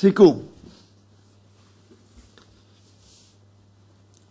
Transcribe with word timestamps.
סיכום. 0.00 0.42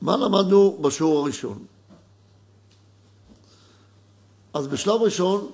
מה 0.01 0.17
למדנו 0.17 0.77
בשיעור 0.81 1.19
הראשון? 1.19 1.65
אז 4.53 4.67
בשלב 4.67 5.01
ראשון 5.01 5.51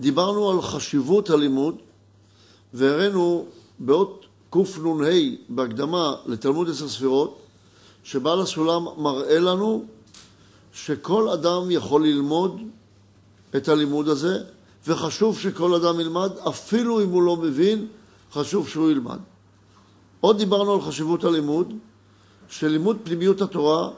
דיברנו 0.00 0.50
על 0.50 0.62
חשיבות 0.62 1.30
הלימוד 1.30 1.76
והראינו 2.74 3.46
באות 3.78 4.26
קנ"ה 4.50 5.06
בהקדמה 5.48 6.14
לתלמוד 6.26 6.70
עשר 6.70 6.88
ספירות 6.88 7.38
שבעל 8.04 8.40
הסולם 8.40 8.84
מראה 8.96 9.38
לנו 9.38 9.84
שכל 10.72 11.28
אדם 11.28 11.70
יכול 11.70 12.06
ללמוד 12.06 12.60
את 13.56 13.68
הלימוד 13.68 14.08
הזה 14.08 14.38
וחשוב 14.86 15.38
שכל 15.38 15.74
אדם 15.74 16.00
ילמד, 16.00 16.30
אפילו 16.48 17.02
אם 17.02 17.08
הוא 17.08 17.22
לא 17.22 17.36
מבין, 17.36 17.86
חשוב 18.32 18.68
שהוא 18.68 18.90
ילמד. 18.90 19.18
עוד 20.20 20.38
דיברנו 20.38 20.74
על 20.74 20.80
חשיבות 20.80 21.24
הלימוד, 21.24 21.72
שלימוד 22.48 22.96
פנימיות 23.04 23.40
התורה 23.40 23.90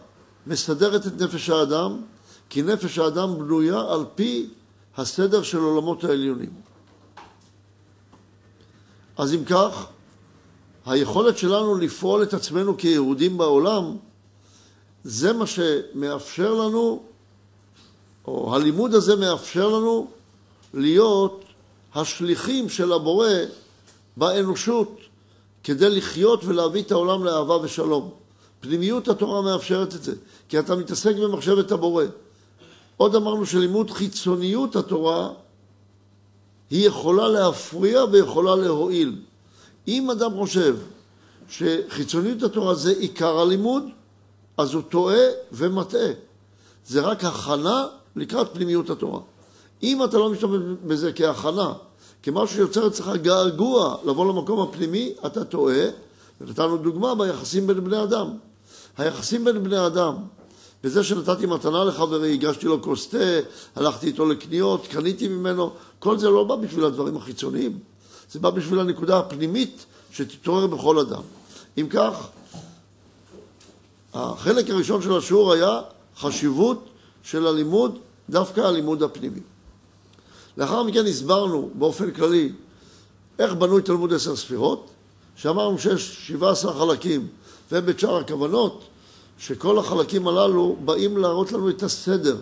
מסדרת 0.47 1.07
את 1.07 1.23
נפש 1.23 1.51
האדם, 1.51 2.03
כי 2.49 2.63
נפש 2.63 2.99
האדם 2.99 3.39
בנויה 3.39 3.81
על 3.81 4.05
פי 4.15 4.51
הסדר 4.97 5.43
של 5.43 5.59
עולמות 5.59 6.05
העליונים. 6.05 6.51
אז 9.17 9.35
אם 9.35 9.45
כך, 9.45 9.87
היכולת 10.87 11.39
שלנו 11.39 11.75
לפעול 11.75 12.23
את 12.23 12.35
עצמנו 12.35 12.77
כיהודים 12.77 13.39
בעולם, 13.39 13.97
זה 15.05 15.33
מה 15.33 15.45
שמאפשר 15.47 16.55
לנו, 16.55 17.03
או 18.27 18.55
הלימוד 18.57 18.95
הזה 18.95 19.17
מאפשר 19.17 19.69
לנו 19.69 20.07
להיות 20.75 21.45
השליחים 21.95 22.69
של 22.69 22.93
הבורא 22.93 23.29
באנושות 24.19 25.01
כדי 25.65 25.91
לחיות 25.91 26.45
ולהביא 26.45 26.83
את 26.83 26.93
העולם 26.93 27.25
לאהבה 27.25 27.57
ושלום. 27.57 28.11
פנימיות 28.61 29.09
התורה 29.09 29.43
מאפשרת 29.43 29.95
את 29.95 30.03
זה, 30.03 30.15
כי 30.49 30.59
אתה 30.59 30.77
מתעסק 30.77 31.17
במחשבת 31.17 31.73
הבורא. 31.73 32.05
עוד 32.97 33.15
אמרנו 33.15 33.47
שלימוד 33.47 33.91
חיצוניות 33.91 34.77
התורה 34.77 35.31
היא 36.71 36.87
יכולה 36.89 37.29
להפריע 37.29 38.05
ויכולה 38.13 38.57
להועיל. 38.57 39.17
אם 39.89 40.11
אדם 40.11 40.31
חושב 40.35 40.77
שחיצוניות 41.49 42.43
התורה 42.43 42.75
זה 42.75 42.91
עיקר 42.91 43.39
הלימוד, 43.39 43.85
אז 44.57 44.75
הוא 44.75 44.83
טועה 44.83 45.25
ומטעה. 45.53 46.11
זה 46.87 47.01
רק 47.01 47.25
הכנה 47.25 47.87
לקראת 48.17 48.55
פנימיות 48.55 48.91
התורה. 48.91 49.21
אם 49.83 50.05
אתה 50.05 50.19
לא 50.19 50.31
משתמש 50.31 50.61
בזה 50.87 51.13
כהכנה, 51.13 51.73
כמשהו 52.23 52.57
שיוצר 52.57 52.87
אצלך 52.87 53.09
געגוע 53.09 53.97
לבוא 54.05 54.33
למקום 54.33 54.61
הפנימי, 54.61 55.13
אתה 55.27 55.45
טועה. 55.45 55.85
ונתנו 56.41 56.77
דוגמה 56.77 57.15
ביחסים 57.15 57.67
בין 57.67 57.85
בני 57.85 58.03
אדם. 58.03 58.31
היחסים 58.99 59.45
בין 59.45 59.65
בני 59.65 59.87
אדם, 59.87 60.15
בזה 60.85 61.05
שנתתי 61.05 61.47
מתנה 61.47 61.85
לחברי, 61.85 62.35
הגשתי 62.35 62.67
לו 62.67 62.83
כוס 62.83 63.09
תה, 63.09 63.19
הלכתי 63.77 64.07
איתו 64.07 64.27
לקניות, 64.27 64.87
קניתי 64.87 65.29
ממנו, 65.29 65.71
כל 65.99 66.19
זה 66.19 66.29
לא 66.29 66.45
בא 66.45 66.57
בשביל 66.57 66.85
הדברים 66.85 67.17
החיצוניים, 67.17 67.79
זה 68.31 68.41
בא 68.41 68.51
בשביל 68.51 68.81
הנקודה 68.81 69.19
הפנימית 69.19 69.87
שתתעורר 70.13 70.67
בכל 70.67 70.99
אדם. 70.99 71.23
אם 71.79 71.87
כך, 71.91 72.29
החלק 74.15 74.71
הראשון 74.71 75.03
של 75.03 75.17
השיעור 75.17 75.53
היה 75.53 75.81
חשיבות 76.17 76.89
של 77.23 77.47
הלימוד, 77.47 77.99
דווקא 78.31 78.61
הלימוד 78.61 79.03
הפנימי. 79.03 79.41
לאחר 80.59 80.83
מכן 80.83 81.07
הסברנו 81.07 81.71
באופן 81.75 82.11
כללי 82.11 82.53
איך 83.39 83.53
בנוי 83.55 83.83
תלמוד 83.83 84.15
עשר 84.15 84.37
ספירות, 84.37 84.91
שאמרנו 85.37 85.79
שיש 85.79 86.27
17 86.27 86.73
חלקים 86.73 87.29
והם 87.73 87.85
שאר 87.99 88.17
הכוונות, 88.17 88.85
שכל 89.39 89.79
החלקים 89.79 90.29
הללו 90.29 90.77
באים 90.85 91.17
להראות 91.19 91.53
לנו 91.53 91.71
את 91.71 91.83
הסדר 91.83 92.37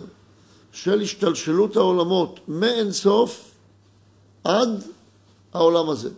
של 0.71 1.01
השתלשלות 1.01 1.75
העולמות 1.75 2.39
מאין 2.47 2.91
סוף 2.91 3.51
עד 4.43 4.83
העולם 5.53 5.89
הזה. 5.89 6.09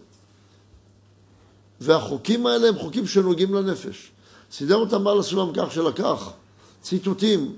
והחוקים 1.81 2.45
האלה 2.45 2.67
הם 2.67 2.75
חוקים 2.75 3.07
שנוגעים 3.07 3.53
לנפש. 3.53 4.11
סידר 4.51 4.75
אותם 4.75 5.03
בעל 5.03 5.19
הסולם 5.19 5.51
כך 5.53 5.71
שלקח 5.71 6.29
ציטוטים 6.81 7.55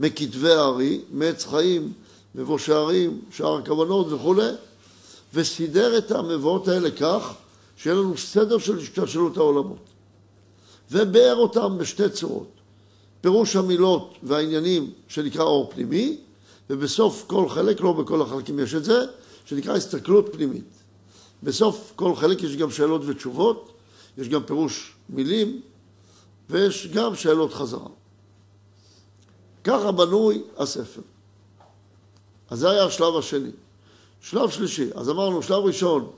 מכתבי 0.00 0.52
הארי, 0.52 1.00
מעץ 1.12 1.46
חיים, 1.46 1.92
מבוא 2.34 2.58
שערים, 2.58 3.20
שער 3.30 3.56
הכוונות 3.56 4.12
וכולי, 4.12 4.50
וסידר 5.34 5.98
את 5.98 6.10
המבואות 6.10 6.68
האלה 6.68 6.90
כך 6.90 7.34
שיהיה 7.76 7.96
לנו 7.96 8.18
סדר 8.18 8.58
של 8.58 8.78
השתלשלות 8.78 9.36
העולמות. 9.36 9.92
וביאר 10.90 11.36
אותם 11.36 11.78
בשתי 11.78 12.08
צורות. 12.08 12.48
פירוש 13.20 13.56
המילות 13.56 14.14
והעניינים 14.22 14.92
שנקרא 15.08 15.42
אור 15.42 15.70
פנימי, 15.70 16.18
ובסוף 16.70 17.24
כל 17.26 17.48
חלק, 17.48 17.80
לא 17.80 17.92
בכל 17.92 18.22
החלקים 18.22 18.58
יש 18.58 18.74
את 18.74 18.84
זה, 18.84 19.04
שנקרא 19.44 19.76
הסתכלות 19.76 20.28
פנימית. 20.32 20.64
בסוף 21.42 21.92
כל 21.96 22.16
חלק 22.16 22.42
יש 22.42 22.56
גם 22.56 22.70
שאלות 22.70 23.02
ותשובות, 23.06 23.72
יש 24.18 24.28
גם 24.28 24.42
פירוש 24.42 24.92
מילים, 25.08 25.60
ויש 26.50 26.86
גם 26.86 27.14
שאלות 27.14 27.54
חזרה. 27.54 27.88
ככה 29.64 29.92
בנוי 29.92 30.42
הספר. 30.58 31.02
אז 32.52 32.58
זה 32.58 32.70
היה 32.70 32.84
השלב 32.84 33.16
השני. 33.16 33.50
שלב 34.20 34.50
שלישי, 34.50 34.90
אז 34.94 35.10
אמרנו, 35.10 35.42
שלב 35.42 35.64
ראשון, 35.64 36.10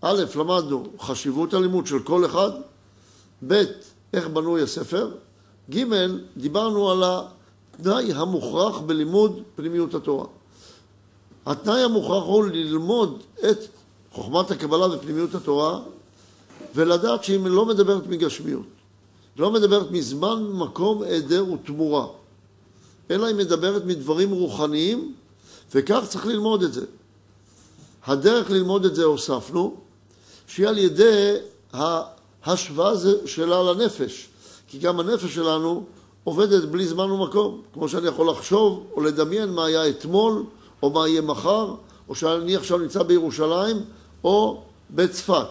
א', 0.00 0.24
למדנו 0.36 0.86
חשיבות 0.98 1.54
הלימוד 1.54 1.86
של 1.86 2.02
כל 2.02 2.26
אחד, 2.26 2.50
ב', 3.46 3.62
איך 4.12 4.28
בנוי 4.28 4.62
הספר, 4.62 5.10
ג', 5.70 5.84
דיברנו 6.36 6.90
על 6.90 7.02
התנאי 7.04 8.12
המוכרח 8.12 8.78
בלימוד 8.78 9.42
פנימיות 9.56 9.94
התורה. 9.94 10.26
התנאי 11.46 11.82
המוכרח 11.82 12.24
הוא 12.24 12.44
ללמוד 12.44 13.22
את 13.50 13.58
חוכמת 14.12 14.50
הקבלה 14.50 14.86
ופנימיות 14.86 15.34
התורה 15.34 15.80
ולדעת 16.74 17.24
שהיא 17.24 17.40
לא 17.44 17.66
מדברת 17.66 18.06
מגשמיות, 18.06 18.66
לא 19.36 19.50
מדברת 19.50 19.90
מזמן, 19.90 20.42
מקום, 20.52 21.02
היעדר 21.02 21.52
ותמורה, 21.52 22.06
אלא 23.10 23.26
היא 23.26 23.36
מדברת 23.36 23.84
מדברים 23.84 24.30
רוחניים 24.30 25.14
וכך 25.74 26.04
צריך 26.08 26.26
ללמוד 26.26 26.62
את 26.62 26.72
זה. 26.72 26.84
הדרך 28.06 28.50
ללמוד 28.50 28.84
את 28.84 28.94
זה 28.94 29.04
הוספנו, 29.04 29.76
שהיא 30.46 30.68
על 30.68 30.78
ידי 30.78 31.36
ההשוואה 32.44 32.92
שלה 33.26 33.62
לנפש, 33.62 34.28
כי 34.68 34.78
גם 34.78 35.00
הנפש 35.00 35.34
שלנו 35.34 35.84
עובדת 36.24 36.68
בלי 36.68 36.86
זמן 36.86 37.10
ומקום, 37.10 37.62
כמו 37.72 37.88
שאני 37.88 38.06
יכול 38.08 38.30
לחשוב 38.30 38.86
או 38.92 39.00
לדמיין 39.00 39.50
מה 39.50 39.64
היה 39.64 39.88
אתמול 39.88 40.44
או 40.82 40.90
מה 40.90 41.08
יהיה 41.08 41.22
מחר, 41.22 41.74
או 42.08 42.14
שאני 42.14 42.56
עכשיו 42.56 42.78
נמצא 42.78 43.02
בירושלים 43.02 43.76
או 44.24 44.62
בצפת. 44.90 45.46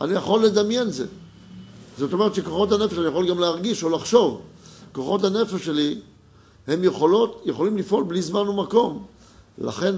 אני 0.00 0.14
יכול 0.14 0.44
לדמיין 0.44 0.90
זה. 0.90 1.06
זאת 1.98 2.12
אומרת 2.12 2.34
שכוחות 2.34 2.72
הנפש 2.72 2.98
אני 2.98 3.06
יכול 3.06 3.28
גם 3.28 3.38
להרגיש 3.38 3.82
או 3.82 3.90
לחשוב. 3.90 4.40
כוחות 4.92 5.24
הנפש 5.24 5.64
שלי 5.64 6.00
הם 6.66 6.84
יכולות, 6.84 7.42
יכולים 7.44 7.76
לפעול 7.76 8.04
בלי 8.04 8.22
זמן 8.22 8.48
ומקום. 8.48 9.04
לכן, 9.58 9.94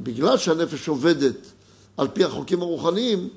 בגלל 0.00 0.36
שהנפש 0.36 0.88
עובדת 0.88 1.36
על 1.96 2.08
פי 2.08 2.24
החוקים 2.24 2.62
הרוחניים, 2.62 3.28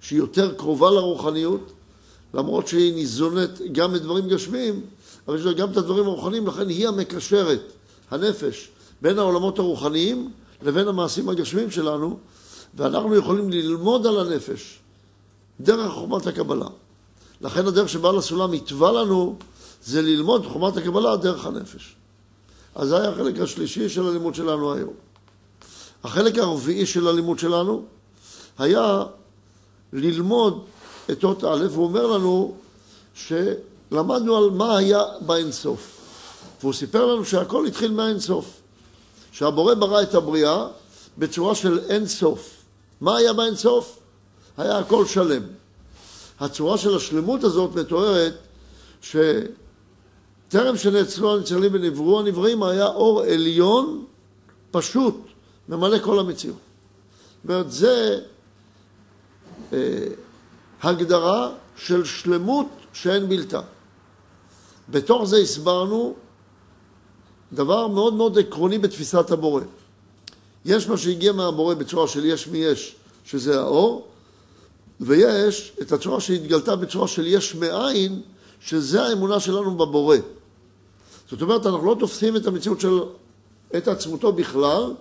שהיא 0.00 0.18
יותר 0.18 0.54
קרובה 0.54 0.90
לרוחניות, 0.90 1.72
למרות 2.34 2.68
שהיא 2.68 2.94
ניזונת 2.94 3.60
גם 3.72 3.92
מדברים 3.92 4.28
גשמיים, 4.28 4.80
אבל 5.28 5.38
יש 5.38 5.44
לה 5.44 5.52
גם 5.52 5.70
את 5.70 5.76
הדברים 5.76 6.04
הרוחניים, 6.06 6.46
לכן 6.46 6.68
היא 6.68 6.88
המקשרת, 6.88 7.72
הנפש, 8.10 8.68
בין 9.02 9.18
העולמות 9.18 9.58
הרוחניים 9.58 10.30
לבין 10.62 10.88
המעשים 10.88 11.28
הגשמיים 11.28 11.70
שלנו, 11.70 12.18
ואנחנו 12.74 13.14
יכולים 13.14 13.50
ללמוד 13.50 14.06
על 14.06 14.20
הנפש 14.20 14.78
דרך 15.60 15.92
חוכמת 15.92 16.26
הקבלה. 16.26 16.66
לכן 17.40 17.66
הדרך 17.66 17.88
שבעל 17.88 18.18
הסולם 18.18 18.52
התווה 18.52 18.92
לנו 18.92 19.36
זה 19.84 20.02
ללמוד 20.02 20.46
חומת 20.46 20.76
הקבלה 20.76 21.16
דרך 21.16 21.46
הנפש. 21.46 21.96
אז 22.74 22.88
זה 22.88 22.96
היה 22.96 23.10
החלק 23.10 23.40
השלישי 23.40 23.88
של 23.88 24.06
הלימוד 24.06 24.34
שלנו 24.34 24.74
היום. 24.74 24.94
החלק 26.04 26.38
הרביעי 26.38 26.86
של 26.86 27.08
הלימוד 27.08 27.38
שלנו 27.38 27.84
היה 28.58 29.04
ללמוד 29.92 30.64
את 31.10 31.24
אות 31.24 31.44
א', 31.44 31.66
הוא 31.74 31.84
אומר 31.84 32.06
לנו 32.06 32.54
שלמדנו 33.14 34.36
על 34.36 34.50
מה 34.50 34.76
היה 34.76 35.02
באינסוף. 35.20 36.00
והוא 36.60 36.72
סיפר 36.72 37.06
לנו 37.06 37.24
שהכל 37.24 37.66
התחיל 37.66 37.92
מהאינסוף. 37.92 38.60
שהבורא 39.32 39.74
ברא 39.74 40.02
את 40.02 40.14
הבריאה 40.14 40.66
בצורה 41.18 41.54
של 41.54 41.78
אינסוף. 41.88 42.50
מה 43.00 43.16
היה 43.16 43.32
באינסוף? 43.32 43.98
היה 44.56 44.78
הכל 44.78 45.06
שלם. 45.06 45.42
הצורה 46.40 46.78
של 46.78 46.96
השלמות 46.96 47.44
הזאת 47.44 47.74
מתוארת 47.74 48.34
ש... 49.02 49.16
טרם 50.48 50.76
שנאצלו 50.76 51.34
הניצלים 51.34 51.70
ונבראו 51.74 52.20
הנבראים 52.20 52.62
היה 52.62 52.86
אור 52.86 53.22
עליון 53.22 54.04
פשוט, 54.70 55.16
ממלא 55.68 55.98
כל 55.98 56.18
המציאות. 56.18 56.56
זאת 57.48 57.72
זה 57.72 58.20
הגדרה 60.82 61.50
של 61.76 62.04
שלמות 62.04 62.66
שאין 62.92 63.28
בלתה. 63.28 63.60
בתוך 64.88 65.24
זה 65.24 65.36
הסברנו 65.36 66.14
דבר 67.52 67.86
מאוד 67.88 68.14
מאוד 68.14 68.38
עקרוני 68.38 68.78
בתפיסת 68.78 69.30
הבורא. 69.30 69.62
יש 70.64 70.88
מה 70.88 70.96
שהגיע 70.96 71.32
מהבורא 71.32 71.74
בצורה 71.74 72.08
של 72.08 72.24
יש 72.24 72.48
מי 72.48 72.58
יש, 72.58 72.96
שזה 73.24 73.60
האור, 73.60 74.08
ויש 75.00 75.72
את 75.82 75.92
הצורה 75.92 76.20
שהתגלתה 76.20 76.76
בצורה 76.76 77.08
של 77.08 77.26
יש 77.26 77.54
מאין, 77.54 78.22
שזה 78.64 79.02
האמונה 79.02 79.40
שלנו 79.40 79.76
בבורא. 79.76 80.16
זאת 81.30 81.42
אומרת, 81.42 81.66
אנחנו 81.66 81.86
לא 81.86 81.96
תופסים 81.98 82.36
את 82.36 82.46
המציאות 82.46 82.80
של, 82.80 83.00
את 83.76 83.88
עצמותו 83.88 84.32
בכלל, 84.32 84.92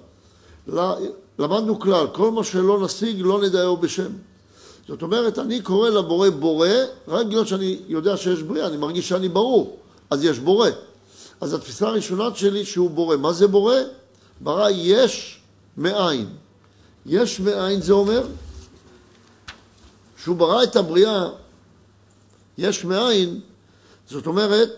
למדנו 1.39 1.79
כלל, 1.79 2.07
כל 2.13 2.31
מה 2.31 2.43
שלא 2.43 2.79
נשיג 2.79 3.21
לא 3.21 3.41
נדעהו 3.41 3.77
בשם. 3.77 4.11
זאת 4.87 5.01
אומרת, 5.01 5.39
אני 5.39 5.61
קורא 5.61 5.89
לבורא 5.89 6.29
בורא, 6.29 6.69
רק 7.07 7.25
בגלל 7.25 7.45
שאני 7.45 7.79
יודע 7.87 8.17
שיש 8.17 8.43
בריאה, 8.43 8.67
אני 8.67 8.77
מרגיש 8.77 9.09
שאני 9.09 9.29
ברור, 9.29 9.77
אז 10.09 10.23
יש 10.23 10.39
בורא. 10.39 10.69
אז 11.41 11.53
התפיסה 11.53 11.87
הראשונה 11.87 12.35
שלי 12.35 12.65
שהוא 12.65 12.89
בורא. 12.89 13.17
מה 13.17 13.33
זה 13.33 13.47
בורא? 13.47 13.75
ברא 14.41 14.69
יש 14.69 15.39
מאין. 15.77 16.27
יש 17.05 17.39
מאין 17.39 17.81
זה 17.81 17.93
אומר 17.93 18.27
שהוא 20.23 20.35
ברא 20.35 20.63
את 20.63 20.75
הבריאה 20.75 21.29
יש 22.57 22.85
מאין, 22.85 23.39
זאת 24.09 24.27
אומרת 24.27 24.69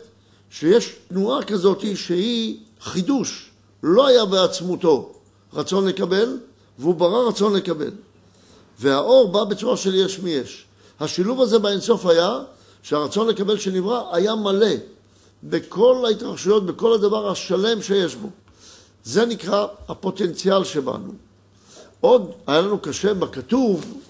שיש 0.50 0.96
תנועה 1.08 1.44
כזאת 1.44 1.84
שהיא 1.96 2.58
חידוש, 2.82 3.52
לא 3.84 4.08
היה 4.08 4.26
בעצמותו 4.26 5.14
רצון 5.54 5.88
לקבל, 5.88 6.38
והוא 6.80 6.96
ברא 6.96 7.28
רצון 7.28 7.54
לקבל. 7.54 7.92
והאור 8.80 9.32
בא 9.32 9.44
בצורה 9.44 9.78
של 9.78 9.96
יש 9.96 10.20
מי 10.20 10.30
יש. 10.30 10.66
השילוב 11.00 11.42
הזה 11.42 11.60
באינסוף 11.60 12.06
היה 12.06 12.40
שהרצון 12.84 13.28
לקבל 13.28 13.58
שנברא 13.58 14.16
היה 14.16 14.36
מלא 14.36 14.76
בכל 15.44 16.04
ההתרחשויות, 16.08 16.66
בכל 16.66 16.94
הדבר 16.94 17.32
השלם 17.32 17.82
שיש 17.82 18.16
בו. 18.16 18.30
זה 19.04 19.26
נקרא 19.26 19.68
הפוטנציאל 19.88 20.64
שבנו. 20.64 21.14
עוד 22.02 22.32
היה 22.48 22.62
לנו 22.62 22.80
קשה 22.80 23.14
בכתוב 23.14 24.02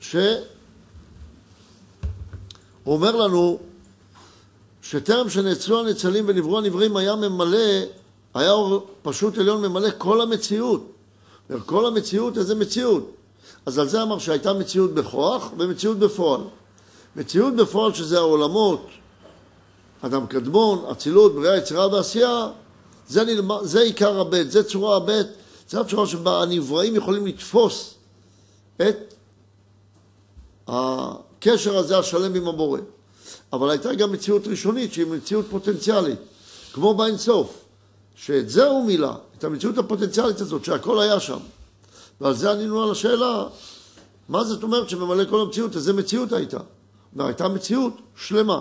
שהוא 0.00 0.20
אומר 2.86 3.16
לנו 3.16 3.58
שטרם 4.82 5.30
שנעצרו 5.30 5.78
הנצלים 5.78 6.24
ונבראו 6.28 6.58
הנבראים 6.58 6.96
היה 6.96 7.16
ממלא, 7.16 7.58
היה 8.34 8.50
אור 8.50 8.86
פשוט 9.02 9.38
עליון 9.38 9.62
ממלא 9.62 9.88
כל 9.98 10.20
המציאות. 10.20 10.92
כל 11.66 11.86
המציאות, 11.86 12.38
איזה 12.38 12.54
מציאות? 12.54 13.10
אז 13.66 13.78
על 13.78 13.88
זה 13.88 14.02
אמר 14.02 14.18
שהייתה 14.18 14.52
מציאות 14.52 14.94
בכוח 14.94 15.50
ומציאות 15.58 15.98
בפועל. 15.98 16.40
מציאות 17.16 17.56
בפועל 17.56 17.94
שזה 17.94 18.18
העולמות, 18.18 18.86
אדם 20.02 20.26
קדמון, 20.26 20.84
אצילות, 20.90 21.34
בריאה, 21.34 21.56
יצירה 21.56 21.88
ועשייה, 21.88 22.48
זה, 23.08 23.24
נלמד, 23.24 23.58
זה 23.62 23.80
עיקר 23.80 24.20
הבית, 24.20 24.50
זה 24.50 24.64
צורה 24.64 24.96
הבית, 24.96 25.26
זה 25.68 25.80
הצורה 25.80 26.06
שבה 26.06 26.42
הנבראים 26.42 26.96
יכולים 26.96 27.26
לתפוס 27.26 27.94
את 28.76 29.14
הקשר 30.68 31.76
הזה 31.76 31.98
השלם 31.98 32.34
עם 32.34 32.48
הבורא. 32.48 32.80
אבל 33.52 33.70
הייתה 33.70 33.94
גם 33.94 34.12
מציאות 34.12 34.46
ראשונית 34.46 34.92
שהיא 34.92 35.06
מציאות 35.06 35.46
פוטנציאלית, 35.50 36.18
כמו 36.72 36.94
באינסוף, 36.94 37.64
שאת 38.14 38.50
זה 38.50 38.66
הוא 38.66 38.86
מילא, 38.86 39.12
את 39.38 39.44
המציאות 39.44 39.78
הפוטנציאלית 39.78 40.40
הזאת, 40.40 40.64
שהכל 40.64 41.00
היה 41.00 41.20
שם. 41.20 41.38
ועל 42.20 42.34
זה 42.34 42.50
ענינו 42.50 42.82
על 42.82 42.90
השאלה, 42.90 43.44
מה 44.28 44.44
זאת 44.44 44.62
אומרת 44.62 44.88
שממלא 44.88 45.24
כל 45.30 45.40
המציאות? 45.40 45.76
איזה 45.76 45.92
מציאות 45.92 46.32
הייתה? 46.32 46.58
והייתה 47.16 47.48
מציאות 47.48 47.92
שלמה. 48.16 48.60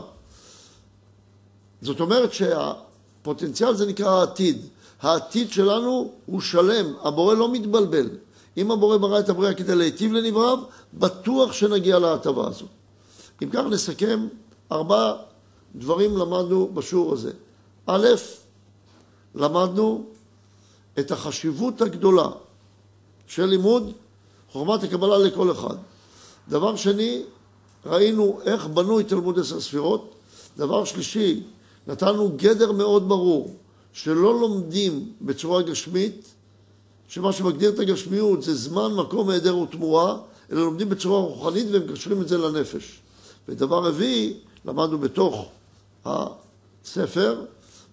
זאת 1.81 1.99
אומרת 1.99 2.33
שהפוטנציאל 2.33 3.75
זה 3.75 3.85
נקרא 3.85 4.09
העתיד. 4.09 4.65
העתיד 5.01 5.51
שלנו 5.51 6.11
הוא 6.25 6.41
שלם, 6.41 6.93
הבורא 7.03 7.33
לא 7.33 7.51
מתבלבל. 7.51 8.09
אם 8.57 8.71
הבורא 8.71 8.97
ברא 8.97 9.19
את 9.19 9.29
הבריאה 9.29 9.53
כדי 9.53 9.75
להיטיב 9.75 10.13
לנבריו, 10.13 10.57
בטוח 10.93 11.53
שנגיע 11.53 11.99
להטבה 11.99 12.47
הזו. 12.47 12.65
אם 13.43 13.49
כך 13.49 13.63
נסכם, 13.69 14.27
ארבע 14.71 15.13
דברים 15.75 16.17
למדנו 16.17 16.69
בשיעור 16.73 17.13
הזה. 17.13 17.31
א', 17.85 18.07
למדנו 19.35 20.05
את 20.99 21.11
החשיבות 21.11 21.81
הגדולה 21.81 22.29
של 23.27 23.45
לימוד 23.45 23.91
חוכמת 24.51 24.83
הקבלה 24.83 25.17
לכל 25.17 25.51
אחד. 25.51 25.75
דבר 26.49 26.75
שני, 26.75 27.23
ראינו 27.85 28.39
איך 28.45 28.67
בנו 28.67 28.99
את 28.99 29.07
תלמוד 29.07 29.39
עשר 29.39 29.59
ספירות. 29.59 30.15
דבר 30.57 30.85
שלישי, 30.85 31.43
נתנו 31.87 32.31
גדר 32.35 32.71
מאוד 32.71 33.09
ברור, 33.09 33.55
שלא 33.93 34.39
לומדים 34.39 35.11
בצורה 35.21 35.61
גשמית, 35.61 36.33
שמה 37.07 37.33
שמגדיר 37.33 37.69
את 37.69 37.79
הגשמיות 37.79 38.43
זה 38.43 38.55
זמן, 38.55 38.93
מקום, 38.93 39.29
היעדר 39.29 39.57
ותמורה, 39.57 40.17
אלא 40.51 40.61
לומדים 40.61 40.89
בצורה 40.89 41.19
רוחנית 41.19 41.67
ומקשרים 41.71 42.21
את 42.21 42.27
זה 42.27 42.37
לנפש. 42.37 42.99
ודבר 43.49 43.85
רביעי, 43.85 44.33
למדנו 44.65 44.97
בתוך 44.97 45.49
הספר, 46.05 47.45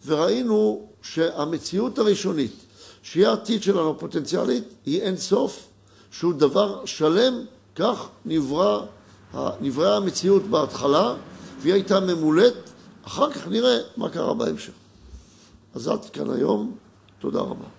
וראינו 0.06 0.88
שהמציאות 1.02 1.98
הראשונית, 1.98 2.52
שהיא 3.02 3.26
העתיד 3.26 3.62
שלנו 3.62 3.98
פוטנציאלית, 3.98 4.64
היא 4.86 5.00
אין 5.02 5.16
סוף, 5.16 5.68
שהוא 6.10 6.34
דבר 6.34 6.84
שלם, 6.86 7.44
כך 7.74 8.08
נברא, 8.24 8.84
נבראה 9.60 9.96
המציאות 9.96 10.42
בהתחלה, 10.42 11.14
והיא 11.60 11.74
הייתה 11.74 12.00
ממולאת 12.00 12.54
אחר 13.02 13.32
כך 13.32 13.48
נראה 13.48 13.78
מה 13.96 14.08
קרה 14.10 14.34
בהמשך. 14.34 14.72
אז 15.74 15.88
עד 15.88 16.04
כאן 16.04 16.30
היום, 16.30 16.76
תודה 17.18 17.40
רבה. 17.40 17.77